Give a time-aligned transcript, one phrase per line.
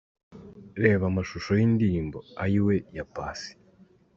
[0.83, 3.51] Reba amashusho y'indirimbo 'Ayiwe' ya Paccy.